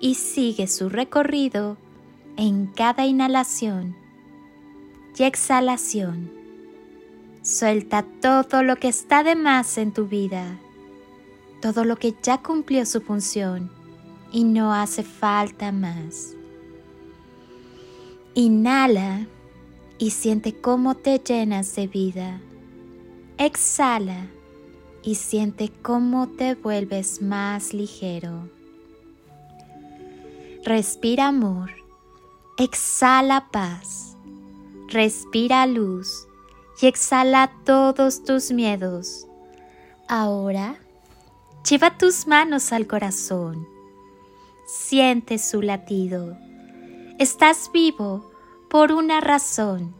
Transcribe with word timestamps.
y 0.00 0.14
sigue 0.14 0.66
su 0.66 0.88
recorrido 0.88 1.76
en 2.36 2.66
cada 2.66 3.06
inhalación 3.06 3.96
y 5.16 5.22
exhalación. 5.22 6.30
Suelta 7.42 8.04
todo 8.20 8.62
lo 8.62 8.76
que 8.76 8.88
está 8.88 9.22
de 9.22 9.36
más 9.36 9.78
en 9.78 9.92
tu 9.92 10.06
vida, 10.06 10.58
todo 11.60 11.84
lo 11.84 11.96
que 11.96 12.14
ya 12.22 12.42
cumplió 12.42 12.86
su 12.86 13.00
función 13.00 13.70
y 14.32 14.44
no 14.44 14.72
hace 14.72 15.02
falta 15.02 15.70
más. 15.70 16.34
Inhala 18.34 19.26
y 19.98 20.10
siente 20.10 20.54
cómo 20.54 20.96
te 20.96 21.18
llenas 21.18 21.76
de 21.76 21.86
vida. 21.86 22.40
Exhala 23.38 24.26
y 25.02 25.16
siente 25.16 25.70
cómo 25.82 26.28
te 26.30 26.54
vuelves 26.54 27.22
más 27.22 27.72
ligero. 27.72 28.48
Respira 30.64 31.26
amor, 31.26 31.72
exhala 32.56 33.48
paz, 33.50 34.16
respira 34.88 35.66
luz 35.66 36.26
y 36.80 36.86
exhala 36.86 37.52
todos 37.66 38.24
tus 38.24 38.50
miedos. 38.50 39.26
Ahora, 40.08 40.76
lleva 41.68 41.98
tus 41.98 42.26
manos 42.26 42.72
al 42.72 42.86
corazón, 42.86 43.68
siente 44.66 45.36
su 45.36 45.60
latido. 45.60 46.38
Estás 47.18 47.70
vivo 47.70 48.32
por 48.70 48.90
una 48.90 49.20
razón. 49.20 49.94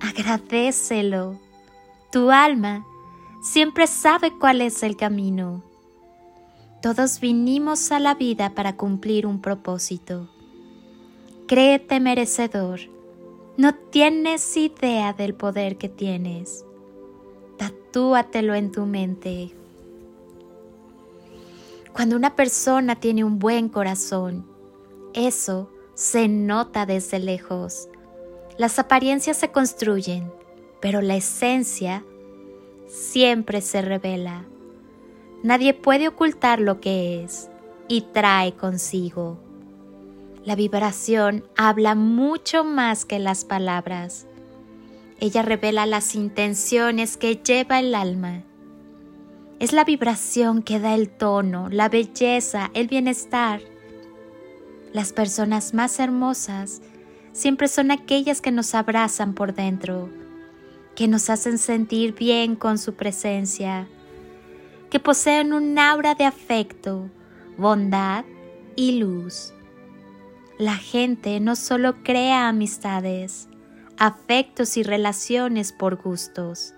Agradecelo. 0.00 1.38
Tu 2.10 2.30
alma 2.30 2.86
siempre 3.42 3.86
sabe 3.86 4.32
cuál 4.38 4.62
es 4.62 4.82
el 4.82 4.96
camino. 4.96 5.62
Todos 6.82 7.20
vinimos 7.20 7.92
a 7.92 8.00
la 8.00 8.16
vida 8.16 8.56
para 8.56 8.76
cumplir 8.76 9.24
un 9.24 9.40
propósito. 9.40 10.28
Créete 11.46 12.00
merecedor. 12.00 12.80
No 13.56 13.72
tienes 13.72 14.56
idea 14.56 15.12
del 15.12 15.34
poder 15.34 15.78
que 15.78 15.88
tienes. 15.88 16.64
Tatúatelo 17.56 18.56
en 18.56 18.72
tu 18.72 18.84
mente. 18.84 19.52
Cuando 21.92 22.16
una 22.16 22.34
persona 22.34 22.96
tiene 22.96 23.22
un 23.22 23.38
buen 23.38 23.68
corazón, 23.68 24.44
eso 25.14 25.70
se 25.94 26.26
nota 26.26 26.84
desde 26.84 27.20
lejos. 27.20 27.88
Las 28.58 28.80
apariencias 28.80 29.36
se 29.36 29.52
construyen, 29.52 30.32
pero 30.80 31.00
la 31.00 31.14
esencia 31.14 32.04
siempre 32.88 33.60
se 33.60 33.82
revela. 33.82 34.46
Nadie 35.42 35.74
puede 35.74 36.06
ocultar 36.06 36.60
lo 36.60 36.80
que 36.80 37.24
es 37.24 37.50
y 37.88 38.02
trae 38.02 38.52
consigo. 38.52 39.38
La 40.44 40.54
vibración 40.54 41.44
habla 41.56 41.94
mucho 41.94 42.64
más 42.64 43.04
que 43.04 43.18
las 43.18 43.44
palabras. 43.44 44.26
Ella 45.18 45.42
revela 45.42 45.86
las 45.86 46.14
intenciones 46.14 47.16
que 47.16 47.36
lleva 47.36 47.80
el 47.80 47.94
alma. 47.94 48.42
Es 49.58 49.72
la 49.72 49.84
vibración 49.84 50.62
que 50.62 50.80
da 50.80 50.94
el 50.94 51.08
tono, 51.08 51.68
la 51.70 51.88
belleza, 51.88 52.70
el 52.74 52.88
bienestar. 52.88 53.60
Las 54.92 55.12
personas 55.12 55.74
más 55.74 55.98
hermosas 55.98 56.82
siempre 57.32 57.66
son 57.66 57.90
aquellas 57.90 58.40
que 58.40 58.50
nos 58.50 58.74
abrazan 58.74 59.34
por 59.34 59.54
dentro, 59.54 60.08
que 60.94 61.08
nos 61.08 61.30
hacen 61.30 61.58
sentir 61.58 62.14
bien 62.14 62.56
con 62.56 62.78
su 62.78 62.94
presencia, 62.94 63.88
que 64.92 65.00
poseen 65.00 65.54
un 65.54 65.78
aura 65.78 66.14
de 66.14 66.26
afecto, 66.26 67.08
bondad 67.56 68.26
y 68.76 68.98
luz. 68.98 69.54
La 70.58 70.76
gente 70.76 71.40
no 71.40 71.56
solo 71.56 72.02
crea 72.02 72.46
amistades, 72.46 73.48
afectos 73.96 74.76
y 74.76 74.82
relaciones 74.82 75.72
por 75.72 75.96
gustos, 75.96 76.74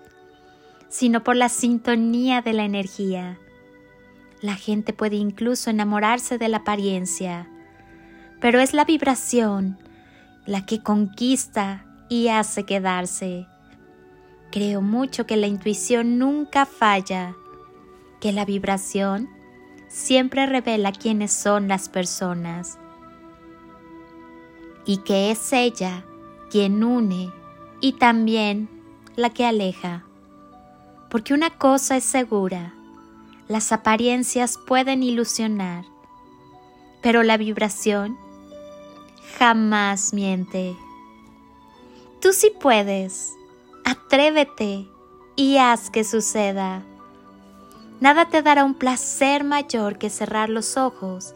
sino 0.87 1.25
por 1.25 1.35
la 1.35 1.49
sintonía 1.49 2.41
de 2.41 2.53
la 2.53 2.63
energía. 2.63 3.37
La 4.39 4.55
gente 4.55 4.93
puede 4.93 5.17
incluso 5.17 5.69
enamorarse 5.69 6.37
de 6.37 6.47
la 6.47 6.57
apariencia, 6.59 7.49
pero 8.39 8.61
es 8.61 8.73
la 8.73 8.85
vibración 8.85 9.77
la 10.45 10.65
que 10.65 10.81
conquista 10.81 11.85
y 12.07 12.29
hace 12.29 12.63
quedarse. 12.63 13.45
Creo 14.53 14.81
mucho 14.81 15.25
que 15.25 15.35
la 15.35 15.47
intuición 15.47 16.17
nunca 16.17 16.65
falla 16.65 17.35
que 18.19 18.31
la 18.31 18.45
vibración 18.45 19.29
siempre 19.87 20.45
revela 20.45 20.91
quiénes 20.91 21.31
son 21.31 21.67
las 21.67 21.89
personas 21.89 22.77
y 24.85 24.97
que 24.97 25.31
es 25.31 25.51
ella 25.53 26.05
quien 26.49 26.83
une 26.83 27.31
y 27.81 27.93
también 27.93 28.69
la 29.15 29.29
que 29.29 29.45
aleja. 29.45 30.05
Porque 31.09 31.33
una 31.33 31.49
cosa 31.49 31.97
es 31.97 32.03
segura, 32.03 32.73
las 33.47 33.71
apariencias 33.71 34.57
pueden 34.57 35.03
ilusionar, 35.03 35.85
pero 37.01 37.23
la 37.23 37.37
vibración 37.37 38.17
jamás 39.37 40.13
miente. 40.13 40.75
Tú 42.21 42.33
sí 42.33 42.51
puedes, 42.59 43.33
atrévete 43.83 44.87
y 45.35 45.57
haz 45.57 45.89
que 45.89 46.03
suceda. 46.03 46.83
Nada 47.99 48.25
te 48.25 48.41
dará 48.41 48.65
un 48.65 48.73
placer 48.73 49.43
mayor 49.43 49.97
que 49.97 50.09
cerrar 50.09 50.49
los 50.49 50.75
ojos 50.75 51.33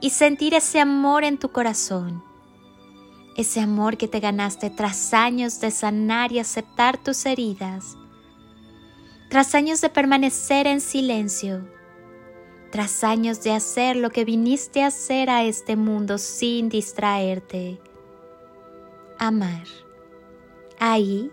y 0.00 0.10
sentir 0.10 0.54
ese 0.54 0.80
amor 0.80 1.24
en 1.24 1.38
tu 1.38 1.50
corazón. 1.50 2.22
Ese 3.36 3.60
amor 3.60 3.96
que 3.96 4.06
te 4.06 4.20
ganaste 4.20 4.70
tras 4.70 5.14
años 5.14 5.60
de 5.60 5.70
sanar 5.70 6.30
y 6.30 6.38
aceptar 6.38 6.98
tus 6.98 7.24
heridas. 7.24 7.96
Tras 9.30 9.54
años 9.54 9.80
de 9.80 9.88
permanecer 9.88 10.66
en 10.66 10.80
silencio. 10.80 11.66
Tras 12.70 13.02
años 13.02 13.42
de 13.42 13.52
hacer 13.52 13.96
lo 13.96 14.10
que 14.10 14.24
viniste 14.24 14.82
a 14.82 14.88
hacer 14.88 15.30
a 15.30 15.42
este 15.42 15.74
mundo 15.74 16.18
sin 16.18 16.68
distraerte. 16.68 17.80
Amar. 19.18 19.64
Ahí 20.78 21.30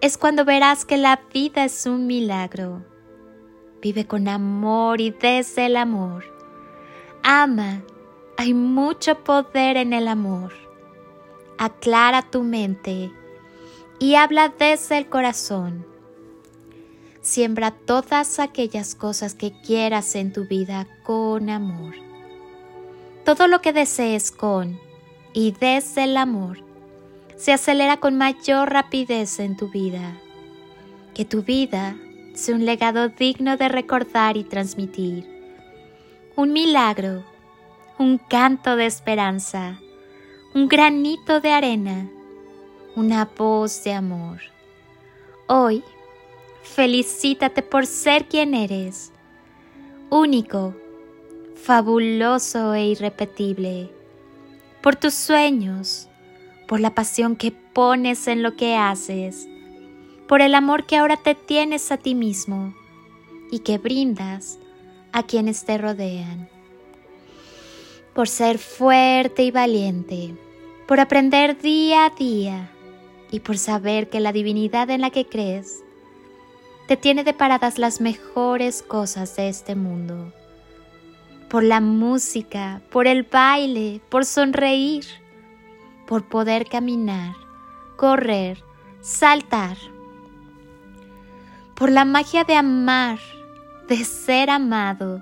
es 0.00 0.18
cuando 0.18 0.44
verás 0.44 0.84
que 0.84 0.96
la 0.96 1.20
vida 1.32 1.64
es 1.64 1.86
un 1.86 2.06
milagro 2.08 2.82
Vive 3.82 4.06
con 4.06 4.28
amor 4.28 5.00
y 5.00 5.10
desde 5.10 5.66
el 5.66 5.76
amor. 5.76 6.24
Ama. 7.24 7.82
Hay 8.36 8.54
mucho 8.54 9.24
poder 9.24 9.76
en 9.76 9.92
el 9.92 10.06
amor. 10.08 10.52
Aclara 11.58 12.22
tu 12.22 12.42
mente 12.42 13.12
y 13.98 14.14
habla 14.14 14.52
desde 14.56 14.98
el 14.98 15.08
corazón. 15.08 15.84
Siembra 17.20 17.72
todas 17.72 18.38
aquellas 18.38 18.94
cosas 18.94 19.34
que 19.34 19.52
quieras 19.62 20.14
en 20.14 20.32
tu 20.32 20.46
vida 20.46 20.88
con 21.02 21.50
amor. 21.50 21.94
Todo 23.24 23.46
lo 23.46 23.60
que 23.60 23.72
desees 23.72 24.30
con 24.30 24.80
y 25.32 25.52
desde 25.52 26.04
el 26.04 26.16
amor 26.16 26.58
se 27.36 27.52
acelera 27.52 27.98
con 27.98 28.16
mayor 28.16 28.72
rapidez 28.72 29.38
en 29.40 29.56
tu 29.56 29.68
vida. 29.68 30.16
Que 31.14 31.24
tu 31.24 31.42
vida 31.42 31.96
sea 32.34 32.54
un 32.54 32.64
legado 32.64 33.08
digno 33.08 33.56
de 33.56 33.68
recordar 33.68 34.36
y 34.36 34.44
transmitir. 34.44 35.28
Un 36.34 36.52
milagro, 36.52 37.24
un 37.98 38.18
canto 38.18 38.76
de 38.76 38.86
esperanza, 38.86 39.78
un 40.54 40.68
granito 40.68 41.40
de 41.40 41.50
arena, 41.52 42.08
una 42.96 43.26
voz 43.26 43.84
de 43.84 43.92
amor. 43.92 44.40
Hoy, 45.46 45.82
felicítate 46.62 47.62
por 47.62 47.86
ser 47.86 48.26
quien 48.26 48.54
eres, 48.54 49.12
único, 50.08 50.74
fabuloso 51.54 52.74
e 52.74 52.86
irrepetible, 52.86 53.90
por 54.80 54.96
tus 54.96 55.14
sueños, 55.14 56.08
por 56.66 56.80
la 56.80 56.94
pasión 56.94 57.36
que 57.36 57.52
pones 57.52 58.26
en 58.26 58.42
lo 58.42 58.56
que 58.56 58.76
haces 58.76 59.48
por 60.32 60.40
el 60.40 60.54
amor 60.54 60.86
que 60.86 60.96
ahora 60.96 61.18
te 61.18 61.34
tienes 61.34 61.92
a 61.92 61.98
ti 61.98 62.14
mismo 62.14 62.72
y 63.50 63.58
que 63.58 63.76
brindas 63.76 64.58
a 65.12 65.24
quienes 65.24 65.66
te 65.66 65.76
rodean. 65.76 66.48
por 68.14 68.28
ser 68.28 68.56
fuerte 68.56 69.42
y 69.42 69.50
valiente, 69.50 70.34
por 70.88 71.00
aprender 71.00 71.60
día 71.60 72.06
a 72.06 72.10
día 72.10 72.70
y 73.30 73.40
por 73.40 73.58
saber 73.58 74.08
que 74.08 74.20
la 74.20 74.32
divinidad 74.32 74.88
en 74.88 75.02
la 75.02 75.10
que 75.10 75.26
crees 75.26 75.84
te 76.88 76.96
tiene 76.96 77.24
deparadas 77.24 77.78
las 77.78 78.00
mejores 78.00 78.82
cosas 78.82 79.36
de 79.36 79.50
este 79.50 79.74
mundo. 79.74 80.32
Por 81.50 81.62
la 81.62 81.82
música, 81.82 82.80
por 82.90 83.06
el 83.06 83.24
baile, 83.24 84.00
por 84.08 84.24
sonreír, 84.24 85.04
por 86.06 86.26
poder 86.26 86.64
caminar, 86.70 87.34
correr, 87.96 88.64
saltar. 89.02 89.76
Por 91.82 91.90
la 91.90 92.04
magia 92.04 92.44
de 92.44 92.54
amar, 92.54 93.18
de 93.88 94.04
ser 94.04 94.50
amado 94.50 95.20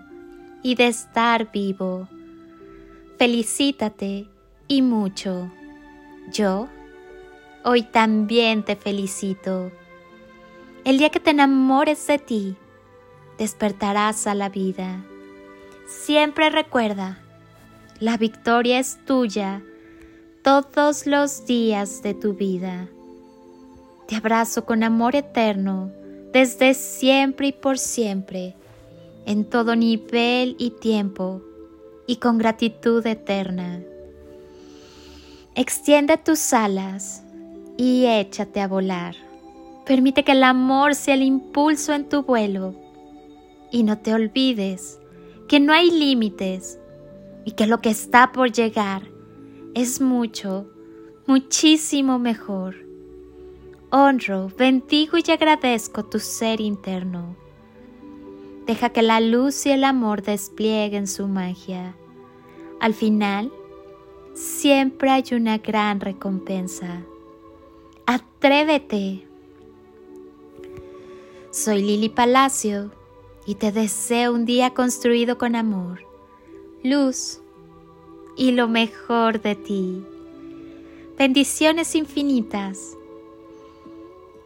y 0.62 0.74
de 0.74 0.88
estar 0.88 1.50
vivo. 1.50 2.06
Felicítate 3.18 4.28
y 4.68 4.82
mucho. 4.82 5.50
Yo 6.30 6.68
hoy 7.64 7.82
también 7.84 8.62
te 8.62 8.76
felicito. 8.76 9.72
El 10.84 10.98
día 10.98 11.08
que 11.08 11.18
te 11.18 11.30
enamores 11.30 12.06
de 12.06 12.18
ti, 12.18 12.56
despertarás 13.38 14.26
a 14.26 14.34
la 14.34 14.50
vida. 14.50 15.02
Siempre 15.86 16.50
recuerda, 16.50 17.20
la 18.00 18.18
victoria 18.18 18.78
es 18.78 19.02
tuya 19.06 19.62
todos 20.42 21.06
los 21.06 21.46
días 21.46 22.02
de 22.02 22.12
tu 22.12 22.34
vida. 22.34 22.86
Te 24.08 24.16
abrazo 24.16 24.66
con 24.66 24.82
amor 24.82 25.16
eterno 25.16 25.90
desde 26.32 26.74
siempre 26.74 27.48
y 27.48 27.52
por 27.52 27.78
siempre, 27.78 28.54
en 29.26 29.44
todo 29.44 29.76
nivel 29.76 30.56
y 30.58 30.70
tiempo, 30.70 31.42
y 32.06 32.16
con 32.16 32.38
gratitud 32.38 33.06
eterna. 33.06 33.82
Extiende 35.54 36.16
tus 36.16 36.52
alas 36.52 37.22
y 37.76 38.06
échate 38.06 38.60
a 38.60 38.68
volar. 38.68 39.14
Permite 39.84 40.24
que 40.24 40.32
el 40.32 40.44
amor 40.44 40.94
sea 40.94 41.14
el 41.14 41.22
impulso 41.22 41.92
en 41.92 42.08
tu 42.08 42.22
vuelo 42.22 42.74
y 43.70 43.82
no 43.82 43.98
te 43.98 44.14
olvides 44.14 45.00
que 45.48 45.58
no 45.58 45.72
hay 45.72 45.90
límites 45.90 46.78
y 47.44 47.52
que 47.52 47.66
lo 47.66 47.80
que 47.80 47.90
está 47.90 48.30
por 48.32 48.52
llegar 48.52 49.02
es 49.74 50.00
mucho, 50.00 50.70
muchísimo 51.26 52.18
mejor. 52.18 52.89
Honro, 53.92 54.52
bendigo 54.56 55.16
y 55.18 55.28
agradezco 55.32 56.04
tu 56.04 56.20
ser 56.20 56.60
interno. 56.60 57.34
Deja 58.64 58.90
que 58.90 59.02
la 59.02 59.20
luz 59.20 59.66
y 59.66 59.72
el 59.72 59.82
amor 59.82 60.22
desplieguen 60.22 61.08
su 61.08 61.26
magia. 61.26 61.96
Al 62.78 62.94
final, 62.94 63.50
siempre 64.32 65.10
hay 65.10 65.24
una 65.32 65.58
gran 65.58 65.98
recompensa. 65.98 67.02
Atrévete. 68.06 69.26
Soy 71.50 71.82
Lili 71.82 72.10
Palacio 72.10 72.92
y 73.44 73.56
te 73.56 73.72
deseo 73.72 74.32
un 74.32 74.44
día 74.44 74.70
construido 74.70 75.36
con 75.36 75.56
amor, 75.56 76.06
luz 76.84 77.40
y 78.36 78.52
lo 78.52 78.68
mejor 78.68 79.40
de 79.40 79.56
ti. 79.56 80.04
Bendiciones 81.18 81.96
infinitas 81.96 82.96